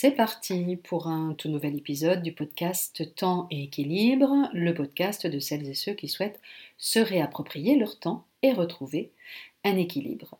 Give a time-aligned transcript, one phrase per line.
[0.00, 5.40] C'est parti pour un tout nouvel épisode du podcast Temps et équilibre, le podcast de
[5.40, 6.40] celles et ceux qui souhaitent
[6.76, 9.10] se réapproprier leur temps et retrouver
[9.64, 10.38] un équilibre.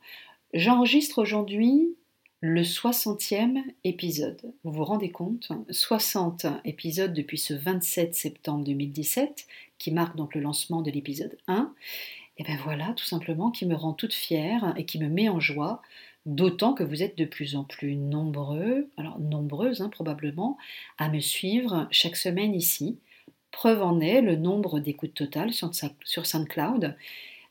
[0.54, 1.96] J'enregistre aujourd'hui
[2.40, 4.40] le 60e épisode.
[4.62, 9.48] Vous vous rendez compte 60 épisodes depuis ce 27 septembre 2017,
[9.78, 11.74] qui marque donc le lancement de l'épisode 1.
[12.36, 15.40] Et bien voilà, tout simplement, qui me rend toute fière et qui me met en
[15.40, 15.82] joie
[16.28, 20.58] D'autant que vous êtes de plus en plus nombreux, alors nombreuses hein, probablement,
[20.98, 22.98] à me suivre chaque semaine ici.
[23.50, 26.94] Preuve en est, le nombre d'écoutes totales sur, SoundCloud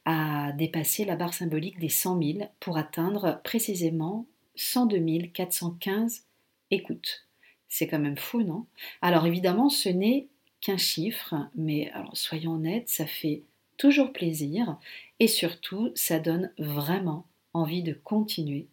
[0.05, 6.25] a dépassé la barre symbolique des 100 000 pour atteindre précisément 102 415
[6.69, 7.25] écoutes.
[7.69, 8.67] C'est quand même fou, non?
[9.01, 10.27] Alors évidemment, ce n'est
[10.61, 13.41] qu'un chiffre, mais alors soyons honnêtes, ça fait
[13.77, 14.77] toujours plaisir
[15.19, 17.25] et surtout, ça donne vraiment
[17.57, 18.67] envie de continuer,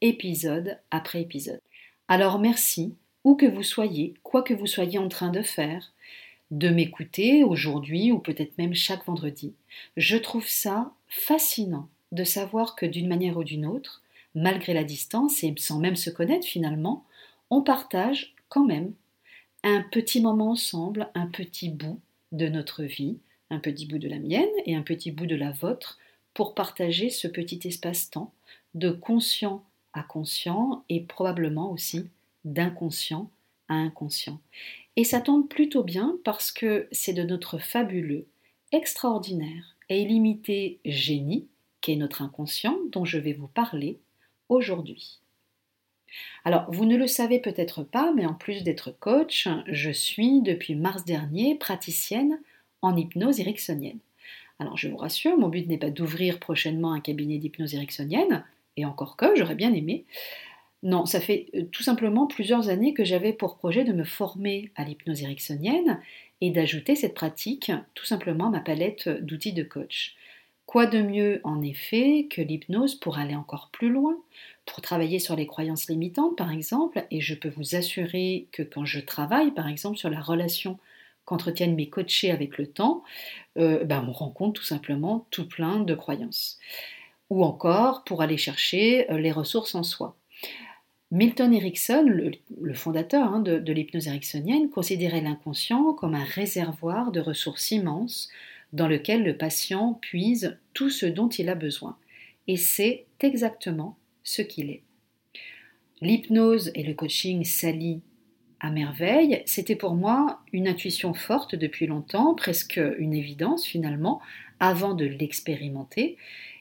[0.00, 1.60] épisode après épisode.
[2.08, 2.94] Alors merci,
[3.24, 5.92] où que vous soyez, quoi que vous soyez en train de faire,
[6.50, 9.54] de m'écouter aujourd'hui ou peut-être même chaque vendredi.
[9.96, 14.02] Je trouve ça fascinant de savoir que d'une manière ou d'une autre,
[14.34, 17.04] malgré la distance et sans même se connaître finalement,
[17.50, 18.92] on partage quand même
[19.62, 22.00] un petit moment ensemble, un petit bout
[22.32, 23.18] de notre vie,
[23.50, 25.98] un petit bout de la mienne et un petit bout de la vôtre,
[26.34, 28.32] pour partager ce petit espace-temps
[28.74, 32.08] de conscient à conscient et probablement aussi
[32.44, 33.30] d'inconscient
[33.68, 34.40] à inconscient.
[34.96, 38.26] Et ça tombe plutôt bien parce que c'est de notre fabuleux,
[38.72, 41.46] extraordinaire et illimité génie,
[41.80, 43.98] qu'est notre inconscient, dont je vais vous parler
[44.48, 45.20] aujourd'hui.
[46.44, 50.74] Alors, vous ne le savez peut-être pas, mais en plus d'être coach, je suis depuis
[50.74, 52.40] mars dernier praticienne
[52.82, 54.00] en hypnose ericksonienne.
[54.60, 58.44] Alors je vous rassure, mon but n'est pas d'ouvrir prochainement un cabinet d'hypnose ericksonienne,
[58.76, 60.04] et encore que j'aurais bien aimé.
[60.82, 64.70] Non, ça fait euh, tout simplement plusieurs années que j'avais pour projet de me former
[64.76, 66.00] à l'hypnose ericksonienne
[66.42, 70.14] et d'ajouter cette pratique tout simplement à ma palette d'outils de coach.
[70.66, 74.16] Quoi de mieux en effet que l'hypnose pour aller encore plus loin,
[74.66, 78.84] pour travailler sur les croyances limitantes par exemple, et je peux vous assurer que quand
[78.84, 80.78] je travaille par exemple sur la relation
[81.30, 83.04] qu'entretiennent mes coachés avec le temps,
[83.56, 86.58] euh, ben on rencontre tout simplement tout plein de croyances.
[87.30, 90.16] Ou encore pour aller chercher euh, les ressources en soi.
[91.12, 97.20] Milton Erickson, le, fondateur hein, de, de l'hypnose ericksonienne, considérait l'inconscient comme un réservoir de
[97.20, 98.28] ressources immenses
[98.72, 101.96] dans lequel le patient puise tout ce dont il a besoin.
[102.48, 104.82] Et c'est exactement ce qu'il est.
[106.00, 108.02] L'hypnose et le coaching s'allient
[108.68, 109.42] merveille.
[109.46, 114.20] C'était pour moi une intuition forte depuis longtemps, presque une évidence finalement,
[114.58, 116.18] avant de l'expérimenter.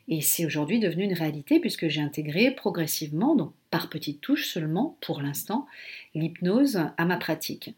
[0.07, 4.97] Et c'est aujourd'hui devenu une réalité puisque j'ai intégré progressivement, donc par petites touches seulement
[5.01, 5.67] pour l'instant,
[6.15, 7.75] l'hypnose à ma pratique.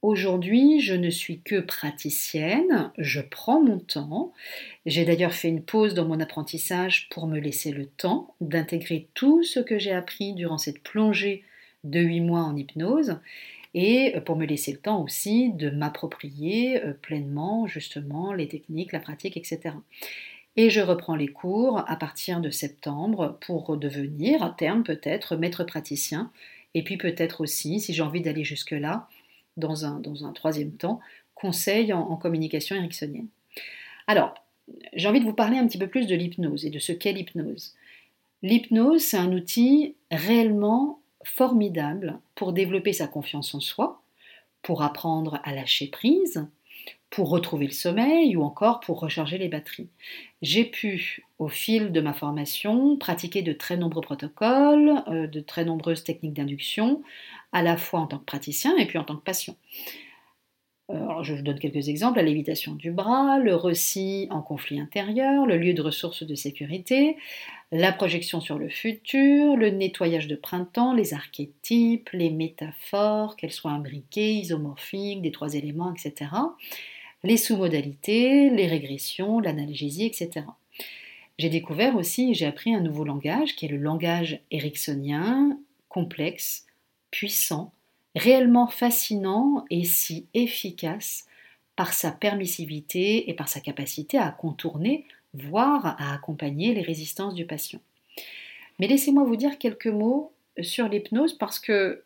[0.00, 4.32] Aujourd'hui, je ne suis que praticienne, je prends mon temps.
[4.86, 9.42] J'ai d'ailleurs fait une pause dans mon apprentissage pour me laisser le temps d'intégrer tout
[9.42, 11.42] ce que j'ai appris durant cette plongée
[11.84, 13.18] de huit mois en hypnose
[13.74, 19.00] et pour me laisser le temps aussi de m'approprier euh, pleinement justement les techniques, la
[19.00, 19.74] pratique, etc.
[20.56, 25.64] Et je reprends les cours à partir de septembre pour devenir à terme peut-être maître
[25.64, 26.32] praticien
[26.74, 29.08] et puis peut-être aussi, si j'ai envie d'aller jusque-là,
[29.56, 31.00] dans un, dans un troisième temps,
[31.34, 33.28] conseil en, en communication ericksonienne.
[34.06, 34.34] Alors,
[34.94, 37.12] j'ai envie de vous parler un petit peu plus de l'hypnose et de ce qu'est
[37.12, 37.74] l'hypnose.
[38.42, 44.02] L'hypnose, c'est un outil réellement formidable pour développer sa confiance en soi,
[44.62, 46.48] pour apprendre à lâcher prise,
[47.10, 49.88] pour retrouver le sommeil ou encore pour recharger les batteries.
[50.42, 55.64] J'ai pu, au fil de ma formation, pratiquer de très nombreux protocoles, euh, de très
[55.64, 57.02] nombreuses techniques d'induction,
[57.52, 59.56] à la fois en tant que praticien et puis en tant que patient.
[60.90, 65.44] Euh, je vous donne quelques exemples, la lévitation du bras, le récit en conflit intérieur,
[65.44, 67.16] le lieu de ressources de sécurité,
[67.70, 73.72] la projection sur le futur, le nettoyage de printemps, les archétypes, les métaphores, qu'elles soient
[73.72, 76.30] imbriquées, isomorphiques, des trois éléments, etc.
[77.24, 80.46] Les sous-modalités, les régressions, l'analgésie, etc.
[81.38, 86.66] J'ai découvert aussi, j'ai appris un nouveau langage qui est le langage ericksonien, complexe,
[87.10, 87.72] puissant,
[88.14, 91.26] réellement fascinant et si efficace
[91.76, 95.04] par sa permissivité et par sa capacité à contourner,
[95.34, 97.80] voire à accompagner les résistances du patient.
[98.78, 102.04] Mais laissez-moi vous dire quelques mots sur l'hypnose parce que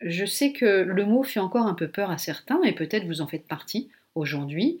[0.00, 3.20] je sais que le mot fait encore un peu peur à certains et peut-être vous
[3.20, 4.80] en faites partie aujourd'hui.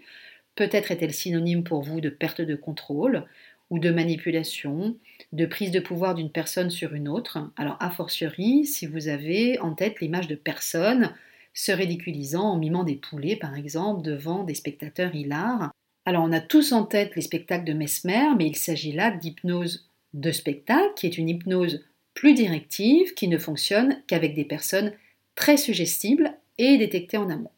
[0.54, 3.24] Peut-être est-elle synonyme pour vous de perte de contrôle
[3.70, 4.96] ou de manipulation,
[5.32, 7.50] de prise de pouvoir d'une personne sur une autre.
[7.56, 11.12] Alors, a fortiori, si vous avez en tête l'image de personnes
[11.54, 15.72] se ridiculisant en mimant des poulets, par exemple, devant des spectateurs hilars.
[16.06, 19.88] Alors, on a tous en tête les spectacles de Mesmer, mais il s'agit là d'hypnose
[20.12, 24.92] de spectacle, qui est une hypnose plus directive, qui ne fonctionne qu'avec des personnes
[25.34, 27.50] très suggestibles et détectées en amont.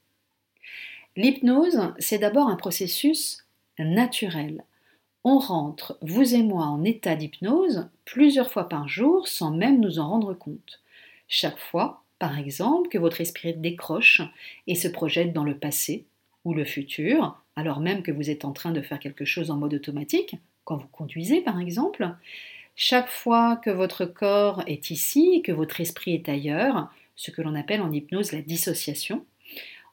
[1.17, 3.45] L'hypnose, c'est d'abord un processus
[3.79, 4.65] naturel.
[5.25, 9.99] On rentre, vous et moi, en état d'hypnose plusieurs fois par jour sans même nous
[9.99, 10.81] en rendre compte.
[11.27, 14.23] Chaque fois, par exemple, que votre esprit décroche
[14.67, 16.07] et se projette dans le passé
[16.55, 19.75] le futur, alors même que vous êtes en train de faire quelque chose en mode
[19.75, 22.09] automatique, quand vous conduisez par exemple,
[22.75, 27.43] chaque fois que votre corps est ici et que votre esprit est ailleurs, ce que
[27.43, 29.25] l'on appelle en hypnose la dissociation,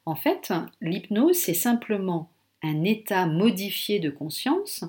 [0.06, 0.52] en fait,
[0.82, 2.30] l'hypnose, c'est simplement
[2.62, 4.84] un état modifié de conscience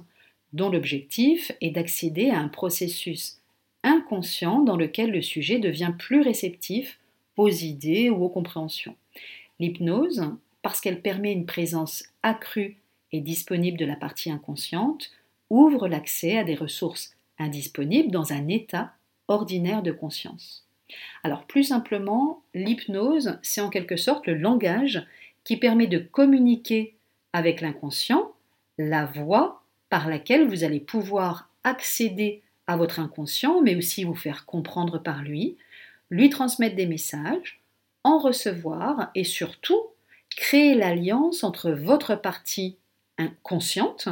[0.52, 3.40] dont l'objectif est d'accéder à un processus
[3.84, 6.99] inconscient dans lequel le sujet devient plus réceptif
[7.37, 8.96] aux idées ou aux compréhensions.
[9.60, 10.32] L'hypnose,
[10.64, 12.78] parce qu'elle permet une présence accrue
[13.12, 15.12] et disponible de la partie inconsciente,
[15.50, 18.94] ouvre l'accès à des ressources indisponibles dans un état
[19.28, 20.66] ordinaire de conscience.
[21.22, 25.06] Alors plus simplement, l'hypnose, c'est en quelque sorte le langage
[25.44, 26.94] qui permet de communiquer
[27.34, 28.32] avec l'inconscient,
[28.78, 34.46] la voie par laquelle vous allez pouvoir accéder à votre inconscient, mais aussi vous faire
[34.46, 35.58] comprendre par lui,
[36.08, 37.60] lui transmettre des messages,
[38.02, 39.82] en recevoir et surtout
[40.36, 42.76] créer l'alliance entre votre partie
[43.19, 44.08] inconsciente,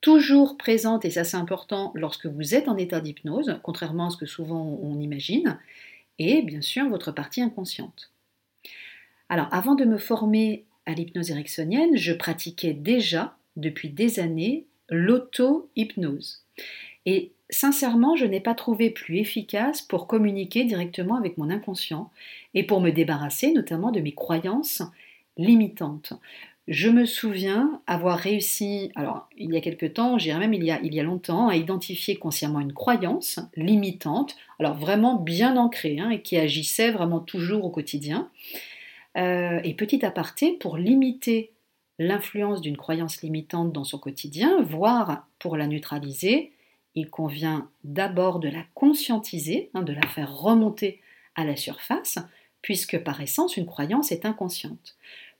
[0.00, 4.16] toujours présente, et ça c'est important lorsque vous êtes en état d'hypnose, contrairement à ce
[4.16, 5.58] que souvent on imagine,
[6.18, 8.10] et bien sûr votre partie inconsciente.
[9.28, 16.44] Alors avant de me former à l'hypnose ericksonienne, je pratiquais déjà depuis des années l'auto-hypnose.
[17.06, 22.10] Et sincèrement, je n'ai pas trouvé plus efficace pour communiquer directement avec mon inconscient
[22.54, 24.82] et pour me débarrasser notamment de mes croyances
[25.36, 26.12] limitantes.
[26.68, 30.72] Je me souviens avoir réussi, alors il y a quelque temps, j'irais même il y,
[30.72, 35.98] a, il y a longtemps, à identifier consciemment une croyance limitante, alors vraiment bien ancrée
[36.00, 38.30] hein, et qui agissait vraiment toujours au quotidien.
[39.16, 41.52] Euh, et petit aparté, pour limiter
[42.00, 46.52] l'influence d'une croyance limitante dans son quotidien, voire pour la neutraliser,
[46.96, 51.00] il convient d'abord de la conscientiser, hein, de la faire remonter
[51.36, 52.18] à la surface,
[52.60, 54.96] puisque par essence une croyance est inconsciente.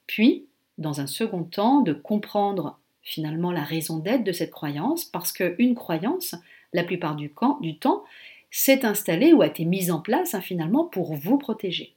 [0.06, 0.46] Puis,
[0.78, 5.74] dans un second temps, de comprendre finalement la raison d'être de cette croyance, parce qu'une
[5.74, 6.34] croyance,
[6.72, 8.04] la plupart du, temps,
[8.50, 11.94] s'est installée ou a été mise en place hein, finalement pour vous protéger.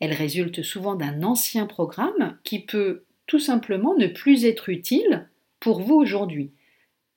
[0.00, 5.28] Elle résulte souvent d'un ancien programme qui peut tout simplement ne plus être utile
[5.60, 6.50] pour vous aujourd'hui.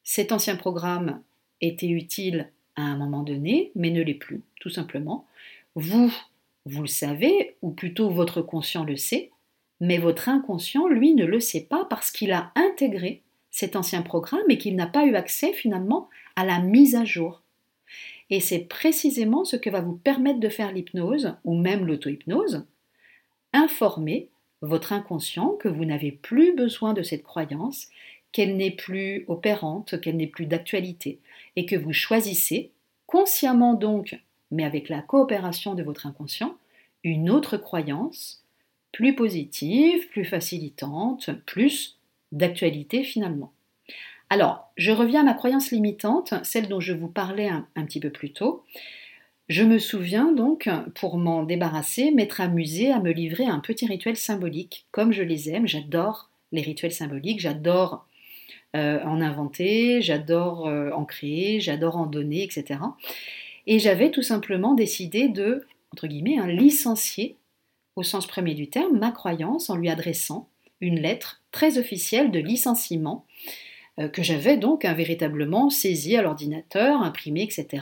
[0.04, 1.22] Cet ancien programme
[1.60, 5.26] était utile à un moment donné, mais ne l'est plus, tout simplement.
[5.76, 6.14] Vous,
[6.66, 9.32] vous le savez, ou plutôt votre conscient le sait,
[9.80, 13.22] mais votre inconscient, lui, ne le sait pas parce qu'il a intégré
[13.52, 17.42] cet ancien programme et qu'il n'a pas eu accès finalement à la mise à jour.
[18.30, 22.66] Et c'est précisément ce que va vous permettre de faire l'hypnose, ou même l'auto-hypnose,
[23.54, 24.30] informer
[24.62, 27.88] votre inconscient que vous n'avez plus besoin de cette croyance,
[28.32, 31.20] qu'elle n'est plus opérante, qu'elle n'est plus d'actualité,
[31.56, 32.72] et que vous choisissez,
[33.06, 34.20] consciemment donc,
[34.52, 36.56] mais avec la coopération de votre inconscient,
[37.04, 38.44] une autre croyance,
[38.98, 42.00] plus positive, plus facilitante, plus
[42.32, 43.54] d'actualité finalement.
[44.32, 48.10] Alors, je reviens à ma croyance limitante, celle dont je vous parlais un, petit peu
[48.10, 48.64] plus tôt.
[49.50, 54.18] Je me souviens donc, pour m'en débarrasser, m'être amusée à me livrer un petit rituel
[54.18, 55.68] symbolique, comme je les aime.
[55.68, 58.08] J'adore les rituels symboliques, j'adore
[58.76, 62.80] euh, en inventer, j'adore euh, en créer, j'adore en donner, etc.
[63.68, 67.38] Et j'avais tout simplement décidé de, entre guillemets, hein, licencier,
[67.98, 70.48] au sens premier du terme, ma croyance en lui adressant
[70.80, 73.26] une lettre très officielle de licenciement
[74.00, 77.82] euh, que j'avais donc véritablement saisi à l'ordinateur, imprimé, etc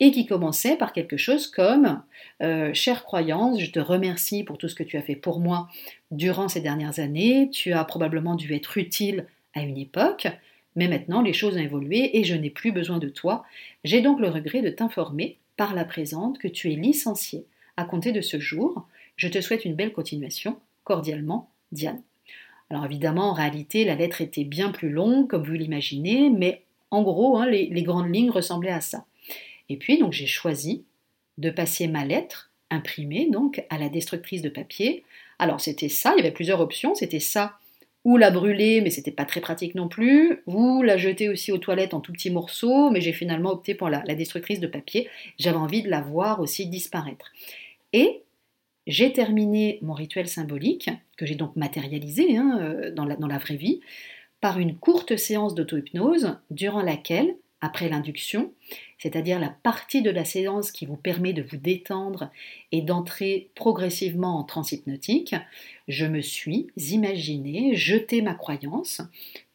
[0.00, 2.02] et qui commençait par quelque chose comme
[2.42, 5.68] euh, Chère croyance, je te remercie pour tout ce que tu as fait pour moi
[6.10, 10.26] durant ces dernières années, tu as probablement dû être utile à une époque,
[10.74, 13.44] mais maintenant les choses ont évolué et je n'ai plus besoin de toi.
[13.84, 17.46] J'ai donc le regret de t'informer par la présente que tu es licencié
[17.76, 18.86] à compter de ce jour.
[19.16, 20.58] Je te souhaite une belle continuation.
[20.84, 22.02] Cordialement, Diane.
[22.70, 27.02] Alors évidemment, en réalité, la lettre était bien plus longue, comme vous l'imaginez, mais en
[27.02, 29.04] gros, hein, les grandes lignes ressemblaient à ça.
[29.68, 30.84] Et puis, donc, j'ai choisi
[31.38, 35.04] de passer ma lettre imprimée donc à la destructrice de papier.
[35.38, 36.94] Alors, c'était ça, il y avait plusieurs options.
[36.94, 37.58] C'était ça
[38.04, 41.58] ou la brûler, mais c'était pas très pratique non plus, ou la jeter aussi aux
[41.58, 45.08] toilettes en tout petits morceaux, mais j'ai finalement opté pour la, destructrice de papier.
[45.38, 47.32] J'avais envie de la voir aussi disparaître.
[47.94, 48.20] Et
[48.86, 53.38] j'ai terminé mon rituel symbolique, que j'ai donc matérialisé hein, euh, dans, la, dans la
[53.38, 53.80] vraie vie,
[54.40, 58.52] par une courte séance d'auto-hypnose durant laquelle après l'induction,
[59.04, 62.30] c'est-à-dire la partie de la séance qui vous permet de vous détendre
[62.72, 65.34] et d'entrer progressivement en transe hypnotique,
[65.88, 69.02] je me suis imaginé jeter ma croyance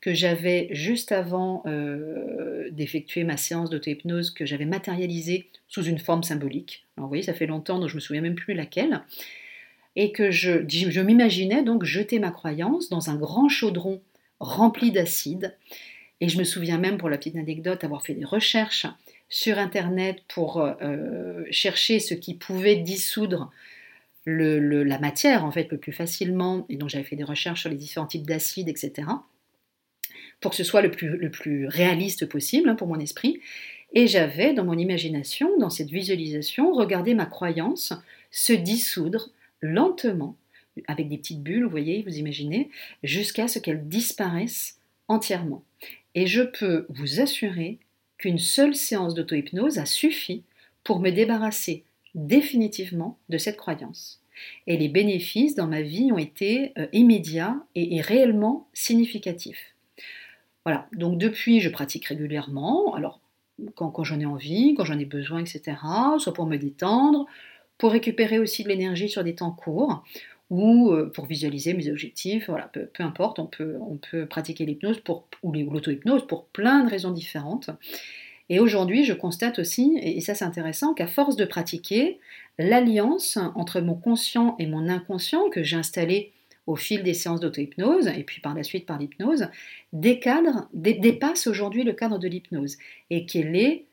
[0.02, 6.22] que j'avais juste avant euh, d'effectuer ma séance d'auto-hypnose, que j'avais matérialisée sous une forme
[6.22, 6.86] symbolique.
[6.96, 9.02] Alors vous voyez, ça fait longtemps, donc je me souviens même plus laquelle.
[9.96, 14.00] Et que je m'imaginais donc jeter ma croyance dans un grand chaudron
[14.40, 15.58] rempli d'acide
[16.22, 18.88] et je me souviens même, pour la petite anecdote, avoir fait des recherches
[19.30, 23.52] sur Internet pour euh, chercher ce qui pouvait dissoudre
[24.26, 26.66] la matière, en fait, le plus facilement.
[26.70, 29.08] Et donc, j'avais fait des recherches sur les différents types d'acides, etc.
[30.42, 33.40] Pour que ce soit le plus, le plus réaliste possible hein, pour mon esprit.
[33.94, 37.94] Et j'avais, dans mon imagination, dans cette visualisation, regardé ma croyance
[38.30, 39.30] se dissoudre
[39.62, 40.36] lentement,
[40.88, 42.70] avec des petites bulles, vous voyez, vous imaginez,
[43.04, 45.64] jusqu'à ce qu'elle disparaisse entièrement.
[46.20, 47.80] Et je peux vous assurer
[48.18, 50.44] qu'une seule séance d'auto-hypnose a suffi
[50.84, 54.22] pour me débarrasser définitivement de cette croyance.
[54.68, 59.74] Et les bénéfices dans ma vie ont été euh, immédiats et, réellement significatifs.
[60.66, 63.22] Voilà, donc depuis, je pratique régulièrement, alors
[63.76, 65.78] quand, quand j'en ai envie, quand j'en ai besoin, etc.,
[66.18, 67.28] soit pour me détendre,
[67.78, 70.04] pour récupérer aussi de l'énergie sur des temps courts,
[70.50, 75.02] ou euh, pour visualiser mes objectifs, voilà, peu, importe, on peut, on peut pratiquer l'hypnose
[75.44, 77.70] ou l'auto-hypnose pour plein de raisons différentes.
[78.50, 82.20] Et aujourd'hui, je constate aussi, et ça c'est intéressant, qu'à force de pratiquer,
[82.58, 86.32] l'alliance entre mon conscient et mon inconscient que j'ai installé
[86.66, 89.48] au fil des séances d'auto-hypnose, et puis par la suite par l'hypnose,
[89.94, 92.78] décadre, dépasse aujourd'hui le cadre de l'hypnose,
[93.10, 93.86] et qu'elle est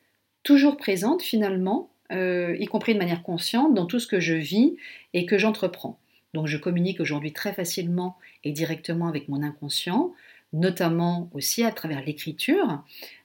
[0.43, 4.75] toujours présente finalement, euh, y compris de manière consciente, dans tout ce que je vis
[5.13, 5.99] et que j'entreprends.
[6.33, 10.13] Donc je communique aujourd'hui très facilement et directement avec mon inconscient,
[10.53, 12.83] notamment aussi à travers l'écriture,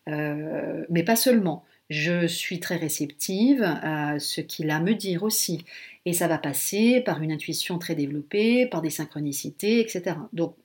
[0.08, 1.64] euh, mais pas seulement.
[1.90, 5.64] Je suis très réceptive à ce qu'il a à me dire aussi.
[6.06, 10.16] Et ça va passer par une intuition très développée, par des synchronicités, etc.
[10.32, 10.56] Donc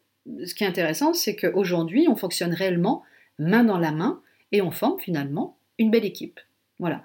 [0.45, 3.03] ce qui est intéressant, c'est qu'aujourd'hui, on fonctionne réellement
[3.39, 6.39] main dans la main et on forme finalement une belle équipe.
[6.79, 7.03] Voilà.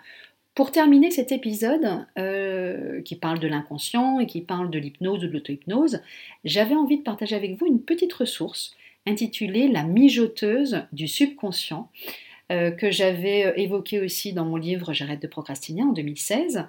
[0.55, 5.29] Pour terminer cet épisode euh, qui parle de l'inconscient et qui parle de l'hypnose ou
[5.29, 6.03] de l'auto-hypnose,
[6.45, 11.91] j'avais envie de partager avec vous une petite ressource intitulée La mijoteuse du subconscient
[12.51, 16.67] euh, que j'avais euh, évoquée aussi dans mon livre J'arrête de procrastiner en 2016.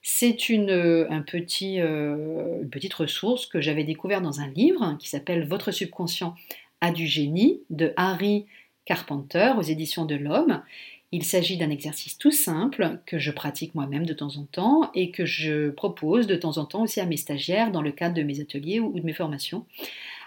[0.00, 6.34] C'est une, une petite ressource que j'avais découverte dans un livre qui s'appelle Votre subconscient
[6.80, 8.46] a du génie de Harry
[8.86, 10.62] Carpenter aux éditions de l'Homme
[11.10, 15.10] il s'agit d'un exercice tout simple que je pratique moi-même de temps en temps et
[15.10, 18.22] que je propose de temps en temps aussi à mes stagiaires dans le cadre de
[18.22, 19.64] mes ateliers ou de mes formations.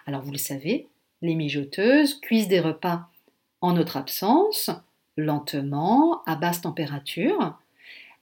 [0.08, 0.88] Alors vous le savez,
[1.22, 3.08] les mijoteuses cuisent des repas
[3.62, 4.72] en notre absence,
[5.18, 7.60] lentement, à basse température.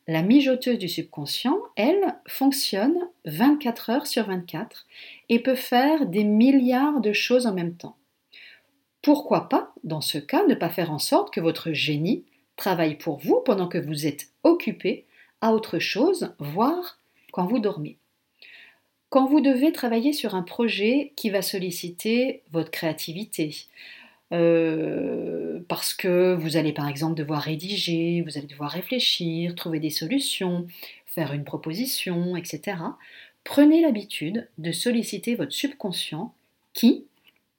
[0.07, 4.85] La mijoteuse du subconscient, elle, fonctionne 24 heures sur 24
[5.29, 7.95] et peut faire des milliards de choses en même temps.
[9.01, 12.25] Pourquoi pas, dans ce cas, ne pas faire en sorte que votre génie
[12.59, 15.05] travaille pour vous pendant que vous êtes occupé
[15.41, 16.99] à autre chose, voire
[17.31, 17.97] quand vous dormez.
[19.09, 23.55] Quand vous devez travailler sur un projet qui va solliciter votre créativité,
[24.33, 29.89] euh, parce que vous allez par exemple devoir rédiger, vous allez devoir réfléchir, trouver des
[29.89, 30.67] solutions,
[31.07, 32.77] faire une proposition, etc.
[33.43, 36.35] Prenez l'habitude de solliciter votre subconscient
[36.73, 37.05] qui,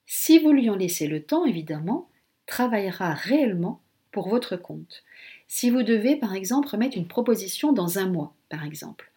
[0.06, 2.08] si vous lui en laissez le temps évidemment,
[2.46, 3.80] travaillera réellement
[4.12, 5.02] pour votre compte.
[5.48, 9.10] Si vous devez, par exemple, remettre une proposition dans un mois, par exemple,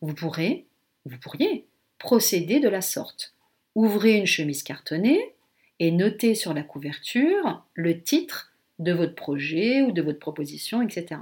[0.00, 0.66] vous pourrez,
[1.04, 1.66] vous pourriez
[1.98, 3.34] procéder de la sorte.
[3.74, 5.34] Ouvrez une chemise cartonnée
[5.78, 11.20] et notez sur la couverture le titre de votre projet ou de votre proposition, etc.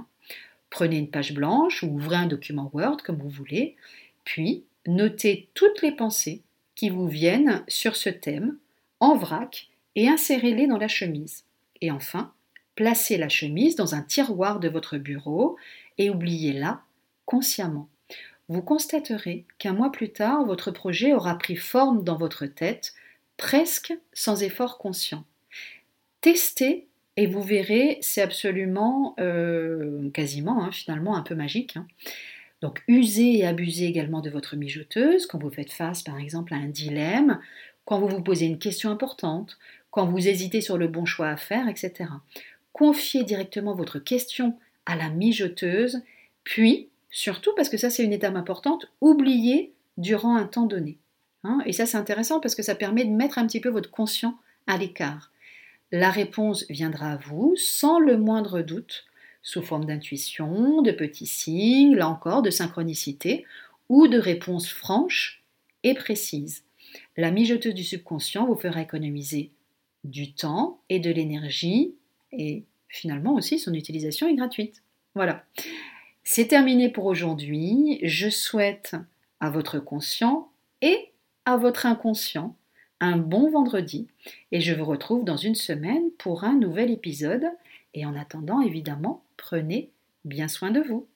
[0.69, 3.75] Prenez une page blanche ou ouvrez un document Word comme vous voulez,
[4.23, 6.41] puis notez toutes les pensées
[6.75, 8.57] qui vous viennent sur ce thème
[8.99, 11.45] en vrac et insérez-les dans la chemise.
[11.81, 12.33] Et enfin,
[12.77, 15.57] Placez la chemise dans un tiroir de votre bureau
[15.97, 16.81] et oubliez-la
[17.25, 17.89] consciemment.
[18.49, 22.93] Vous constaterez qu'un mois plus tard, votre projet aura pris forme dans votre tête,
[23.35, 25.25] presque sans effort conscient.
[26.21, 31.77] Testez et vous verrez, c'est absolument, euh, quasiment, hein, finalement, un peu magique.
[31.77, 31.87] Hein.
[32.61, 36.57] Donc, usez et abusez également de votre mijoteuse quand vous faites face, par exemple, à
[36.57, 37.39] un dilemme
[37.85, 39.57] quand vous vous posez une question importante,
[39.91, 42.09] quand vous hésitez sur le bon choix à faire, etc.
[42.77, 44.55] Confiez directement votre question
[44.85, 46.03] à la mijoteuse,
[46.43, 50.99] puis, surtout parce que ça c'est une étape importante, oubliez durant un temps donné.
[51.43, 51.59] Hein.
[51.65, 54.37] et ça c'est intéressant parce que ça permet de mettre un petit peu votre conscient
[54.67, 55.31] à l'écart.
[55.91, 59.07] La réponse viendra à vous sans le moindre doute,
[59.41, 63.43] sous forme d'intuition, de petits signes, là encore de synchronicité,
[63.89, 65.43] ou de réponses franches
[65.81, 66.63] et précises.
[67.15, 69.49] La mijoteuse du subconscient vous fera économiser
[70.03, 71.95] du temps et de l'énergie,
[72.31, 74.83] et finalement aussi son utilisation est gratuite.
[75.15, 75.43] Voilà.
[76.23, 77.99] C'est terminé pour aujourd'hui.
[78.03, 78.95] Je souhaite
[79.39, 80.49] à votre conscient
[80.81, 81.11] et
[81.45, 82.55] à votre inconscient
[82.99, 84.07] un bon vendredi
[84.51, 87.45] et je vous retrouve dans une semaine pour un nouvel épisode.
[87.93, 89.89] Et en attendant, évidemment, prenez
[90.25, 91.07] bien soin de vous.